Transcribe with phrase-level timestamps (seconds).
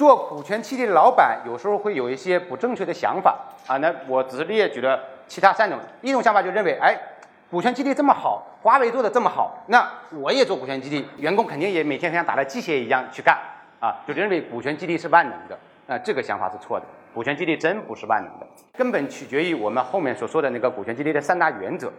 [0.00, 3.38] 做股权激励的老板有时候会有一些不正确的想法。
[3.66, 6.98] 啊，那我只是列举了其他三种，一种想法就认为：哎，
[7.50, 11.06] 股权激励这么好，华为做的这么好，那我也做股权激励。
[11.18, 13.36] 员工肯定也每天像打了鸡血一样去干
[13.78, 15.58] 啊，就认为股权激励是万能的。
[15.86, 18.46] 那这个想法是错的，股权激励真不是万能的，
[18.78, 21.92] 根本取决于我们后面所说的那个股权激励的三大原则。